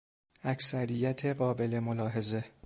[0.43, 2.43] اکثریت قابل ملاحظه